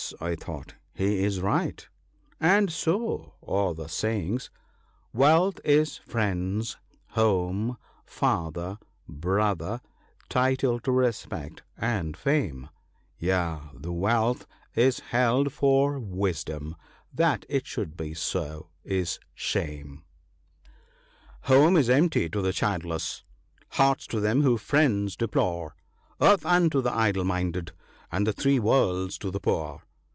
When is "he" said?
1.03-1.23